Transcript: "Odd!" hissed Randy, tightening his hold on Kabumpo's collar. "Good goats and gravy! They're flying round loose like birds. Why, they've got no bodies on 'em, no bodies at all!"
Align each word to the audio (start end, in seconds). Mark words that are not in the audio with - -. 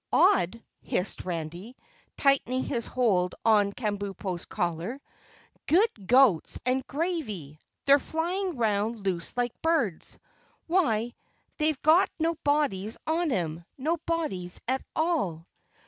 "Odd!" 0.11 0.63
hissed 0.81 1.25
Randy, 1.25 1.77
tightening 2.17 2.63
his 2.63 2.87
hold 2.87 3.35
on 3.45 3.71
Kabumpo's 3.71 4.45
collar. 4.45 4.99
"Good 5.67 6.07
goats 6.07 6.59
and 6.65 6.87
gravy! 6.87 7.59
They're 7.85 7.99
flying 7.99 8.57
round 8.57 9.05
loose 9.05 9.37
like 9.37 9.53
birds. 9.61 10.17
Why, 10.65 11.13
they've 11.59 11.79
got 11.83 12.09
no 12.17 12.33
bodies 12.43 12.97
on 13.05 13.31
'em, 13.31 13.63
no 13.77 13.97
bodies 13.97 14.59
at 14.67 14.81
all!" 14.95 15.45